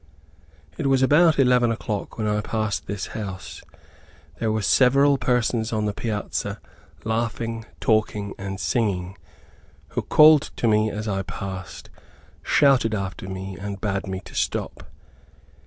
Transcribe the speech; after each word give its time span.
It 0.79 0.87
was 0.87 1.03
about 1.03 1.37
eleven 1.37 1.71
o'clock 1.71 2.17
when 2.17 2.25
I 2.25 2.41
passed 2.41 2.87
this 2.87 3.05
house, 3.13 3.61
There 4.39 4.51
were 4.51 4.63
several 4.63 5.19
persons 5.19 5.71
on 5.71 5.85
the 5.85 5.93
piazza, 5.93 6.59
laughing, 7.03 7.67
talking, 7.79 8.33
and 8.39 8.59
singing, 8.59 9.15
who 9.89 10.01
called 10.01 10.49
me 10.63 10.89
as 10.89 11.07
I 11.07 11.21
passed, 11.21 11.91
shouted 12.41 12.95
after 12.95 13.29
me, 13.29 13.55
and 13.59 13.79
bade 13.79 14.07
me 14.07 14.23
stop. 14.33 14.89